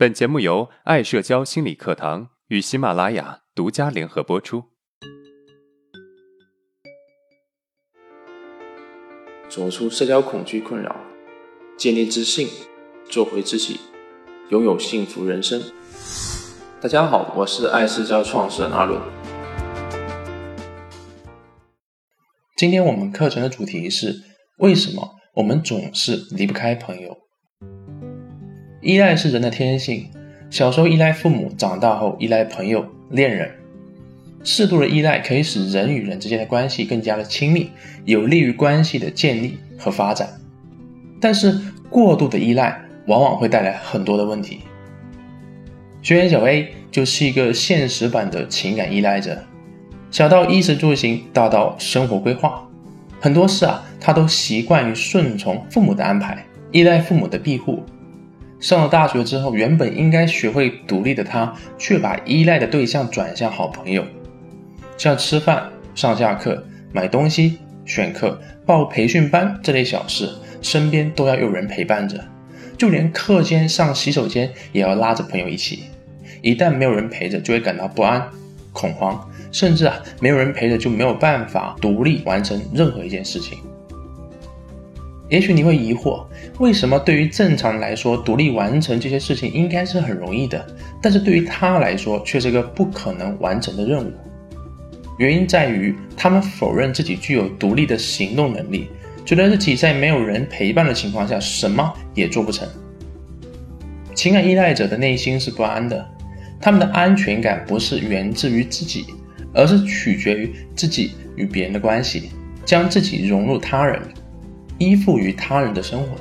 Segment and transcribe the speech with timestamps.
[0.00, 4.64] 本节目由爱社交心理课堂与喜马拉雅独家联合播出。
[9.50, 10.96] 走出社交恐惧困扰，
[11.76, 12.48] 建立自信，
[13.10, 13.78] 做回自己，
[14.48, 15.62] 拥有幸福人生。
[16.80, 18.98] 大家好，我是爱社交创始人阿伦。
[22.56, 24.14] 今天我们课程的主题是：
[24.60, 27.18] 为什么我们总是离不开朋友？
[28.82, 30.06] 依赖是人的天性，
[30.48, 33.50] 小时候依赖父母，长大后依赖朋友、恋人。
[34.42, 37.70] 适度的依赖可以使人与人之间的关系更加的亲密，
[38.06, 40.26] 有利于关系的建立和发展。
[41.20, 44.60] 但是过度的依赖往往会带来很多的问题。
[46.00, 49.44] 学员小 A 就是一个现实版的情感依赖者，
[50.10, 52.66] 小到衣食住行，大到生活规划，
[53.20, 56.42] 很多事啊，他都习惯于顺从父母的安排，
[56.72, 57.84] 依赖父母的庇护。
[58.60, 64.04] 上了大学之后，原本应该学会独立的他，却把依赖的对象转向好朋友，
[64.98, 66.62] 像吃饭、上下课、
[66.92, 72.22] 买东西、选课、报培训班这类小事，身边都要有人陪伴着，
[72.76, 75.84] 就连课间上洗手间也要拉着朋友一起。
[76.42, 78.28] 一旦没有人陪着，就会感到不安、
[78.72, 83.58] 恐慌，甚至啊，没有人陪着就没有办法独立完成任何一件事情。
[85.30, 86.26] 也许你会疑惑，
[86.58, 90.66] 为什么对于正常人来说，独立完成这些事情应该是很容易的，
[91.00, 94.12] 但是对于他来说却是个不可能完成的任务？
[95.18, 98.88] 原因在于他们否认自己具有独立的行动能力，
[99.24, 102.66] 觉得自己在没有人陪伴的情况下什么也做不成。
[104.14, 106.04] 情感依赖者的内心是不安的，
[106.60, 109.04] 他们的安全感不是源自于自己，
[109.54, 112.30] 而是取决于自己与别人的关系，
[112.64, 114.02] 将自己融入他人。
[114.80, 116.16] 依附于他人的生活，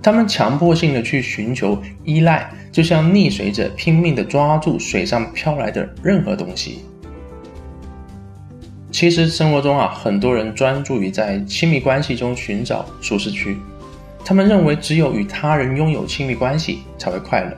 [0.00, 6.84] 他们强迫性的去寻求依赖，就像溺水者拼命的抓住水上飘来的任何东西。
[8.92, 13.56] 其实生活中啊，很多人专注于在亲密关系中寻找舒适区，
[14.24, 17.56] 他们认为只有与他人拥有亲密关系才会快乐，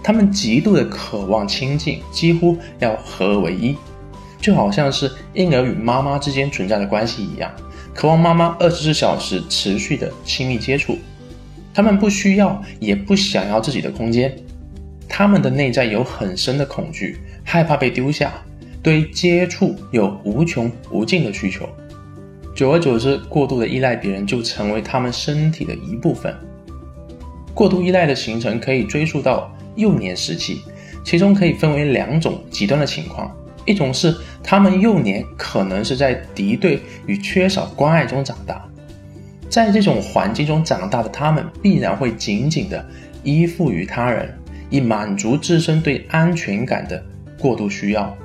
[0.00, 3.76] 他们极度的渴望亲近，几乎要合而为一，
[4.40, 7.50] 就好像是婴儿与妈妈之间存在的关系一样。
[7.94, 10.98] 渴望妈妈二十四小时持续的亲密接触，
[11.74, 14.34] 他们不需要也不想要自己的空间，
[15.08, 18.32] 他们的内在有很深的恐惧，害怕被丢下，
[18.82, 21.68] 对接触有无穷无尽的需求，
[22.54, 26.34] 久而久之，过度的依赖别人就成为他们身体的一部分。
[27.54, 30.62] 过度依赖的形成可以追溯到幼年时期，
[31.04, 33.30] 其中可以分为两种极端的情况。
[33.64, 38.64] 一种是他们幼年可能是在敌对与缺少关爱中长大，
[39.48, 42.84] 在这种环境中长大的他们必然会紧紧的
[43.22, 44.32] 依附于他人，
[44.70, 47.02] 以满足自身对安全感的
[47.38, 48.16] 过度需要。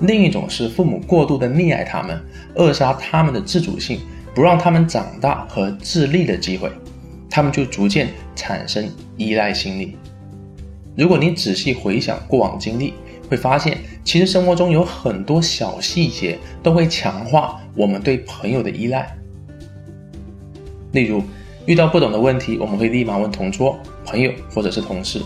[0.00, 2.18] 另一种是父母过度的溺爱他们，
[2.54, 4.00] 扼杀他们的自主性，
[4.34, 6.70] 不让他们长大和自立的机会，
[7.28, 9.96] 他们就逐渐产生依赖心理。
[10.96, 12.94] 如果你仔细回想过往经历，
[13.28, 19.14] 会发现，其实生活中有很多小细节都会强化我们对朋友的依赖。
[20.92, 21.22] 例如，
[21.66, 25.20] 遇到不懂的问题，我们会立马问同桌、朋友或者是同事。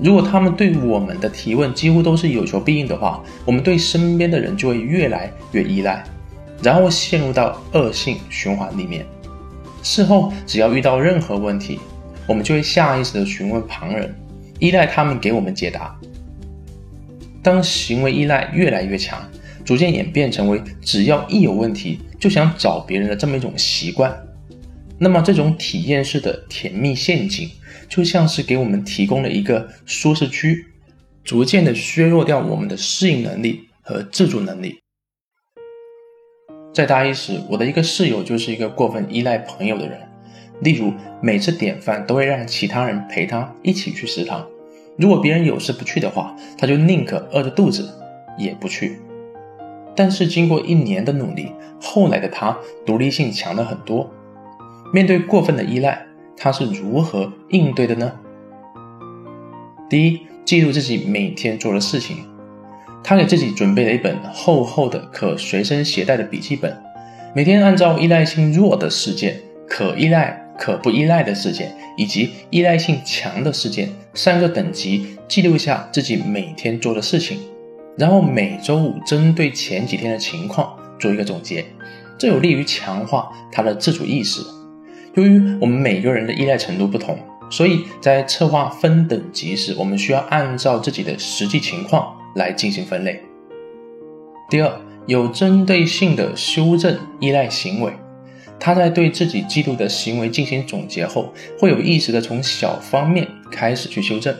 [0.00, 6.02] 如果他们对我们的提问几乎都是有求必应的话，我们对身边的人就会越来越依赖，
[6.60, 9.06] 然后陷入到恶性循环里面。
[9.84, 11.78] 事后，只要遇到任何问题，
[12.26, 14.12] 我们就会下意识的询问旁人，
[14.58, 15.96] 依赖他们给我们解答。
[17.44, 19.22] 当行为依赖越来越强，
[19.64, 24.18] 逐渐演变成为只要一有问题就想找别人的这么一种习惯，
[24.98, 27.50] 那么这种体验式的甜蜜陷阱，
[27.86, 30.64] 就像是给我们提供了一个舒适区，
[31.22, 34.78] 逐渐的削弱掉我们的适应能力和自主能力。
[36.72, 40.00] 在大一时，我的一个室友就是一个过分依赖朋友的人，
[40.60, 44.48] 例如每次点饭都会让其他人陪他一起去食堂。
[44.96, 47.88] 如果别人有事不去的话，他就宁可饿着肚子
[48.38, 49.00] 也不去。
[49.96, 52.56] 但是经过一年的努力，后来的他
[52.86, 54.10] 独立性强了很多。
[54.92, 56.06] 面对过分的依赖，
[56.36, 58.12] 他是如何应对的呢？
[59.88, 62.18] 第一，记录自己每天做的事情。
[63.02, 66.76] 他给自己准备了一本厚厚的可随身携带的笔记本，
[67.34, 70.42] 每天按照依赖性弱的事件、可依赖。
[70.56, 77.38] 可不依赖的事件以及依赖性强的事件三个等级，记录下自己每天做的事情，
[77.98, 81.64] 然后每周五针对前几天的情况做一个总结，
[82.16, 84.40] 这有利于强化他的自主意识。
[85.14, 87.18] 由于我们每个人的依赖程度不同，
[87.50, 93.20] 所以在策划分等级时，我们需要按照自己的实际情况来进行分类。
[94.48, 94.72] 第二，
[95.06, 97.92] 有针对性的修正依赖行为。
[98.64, 104.34] 他在对自己记录的行为进行总结后，会有意识的从小方面开始去修正。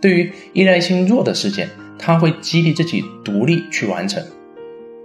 [0.00, 4.20] 对于依赖性弱的事件，他会激励自己独立去完成。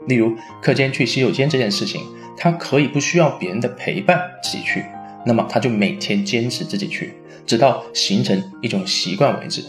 [0.07, 0.33] 例如，
[0.63, 2.01] 课间去洗手间这件事情，
[2.35, 4.83] 他可以不需要别人的陪伴自己去，
[5.27, 7.13] 那么他就每天坚持自己去，
[7.45, 9.61] 直到形成一种习惯为止。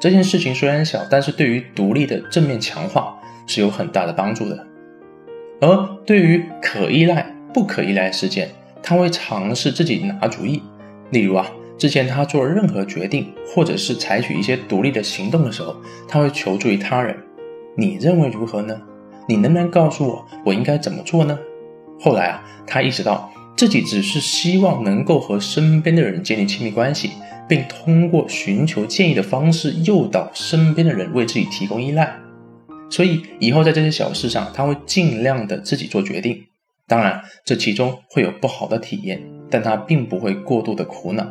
[0.00, 3.14] 这件事情虽然小，但是对于独立的正面强化
[3.46, 4.66] 是有很大的帮助的。
[5.60, 8.48] 而对于可依赖，不可依赖事件，
[8.82, 10.62] 他会尝试自己拿主意。
[11.10, 11.46] 例如啊，
[11.76, 15.76] 之前他做任何决定，或者是采取一些独立的行动的时候，
[16.08, 17.16] 他会求助于他人。
[17.76, 18.80] 你认为如何呢？
[19.28, 21.38] 你能不能告诉我我应该怎么做呢？
[22.00, 27.10] 后来啊，他意识到自己只是希望能够和身边的人建立亲密关系，
[27.48, 32.14] 并通过寻求建议的方式诱导身边的人为自己提供依赖。
[32.90, 36.44] 所以以后在这些小事上，他会尽量的自己做决定。
[36.88, 41.26] 当然，这其中会有不好的体验，但他并不会过度的苦恼。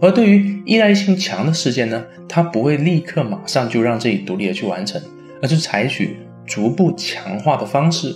[0.00, 5.00] 而对于依赖性强的事件呢，他不会立刻马上就让自己独立的去完成，
[5.42, 6.16] 而是采取
[6.46, 8.14] 逐步强化的方式。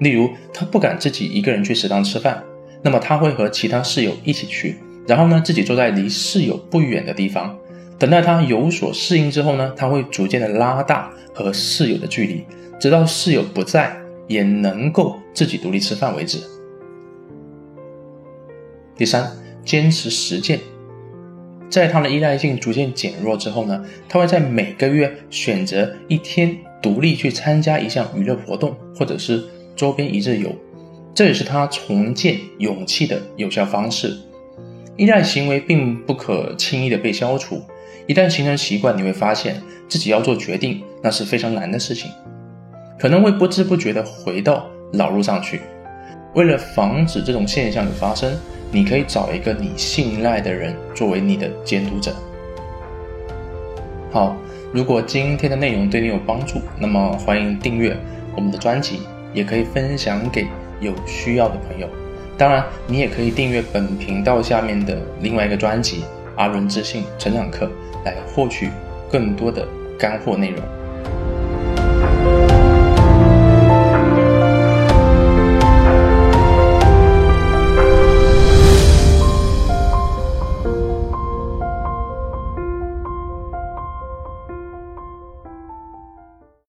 [0.00, 2.42] 例如，他不敢自己一个人去食堂吃饭，
[2.82, 7.56] 那么他会和其他室友一起去，然后呢，自己坐在离室友不远的地方，
[7.98, 12.44] 等待他有所适应之后呢，他会逐渐的拉大和室友的距离，
[12.80, 14.03] 直到室友不在。
[14.26, 16.38] 也能够自己独立吃饭为止。
[18.96, 19.32] 第三，
[19.64, 20.60] 坚持实践，
[21.68, 29.42] 在他的依赖性逐渐减弱之后呢，他会在每个月选择一天独立去参加一项娱乐活动，或者是
[29.74, 30.54] 周边一日游，
[31.12, 34.16] 这也是他重建勇气的有效方式。
[34.96, 37.60] 依赖行为并不可轻易的被消除，
[38.06, 42.08] 一旦形成习惯，你会发现自己要做决定，那是非常难的事情。
[42.98, 45.60] 可能会不知不觉地回到老路上去。
[46.34, 48.32] 为了防止这种现象的发生，
[48.72, 52.12] 你可以找一个你信赖的人作为你的监督者。
[54.10, 54.36] 好，
[54.72, 57.96] 如果今天的内容对你有帮助，那么欢迎订阅
[58.34, 59.00] 我们的专辑，
[59.32, 60.46] 也可以分享给
[60.80, 61.88] 有需要的朋友。
[62.36, 65.98] 当然，你也可以订阅本频道下面的另外一个专辑
[66.36, 67.66] 《阿伦自信成长课》，
[68.04, 68.70] 来获取
[69.08, 69.64] 更多的
[69.96, 70.60] 干货内容。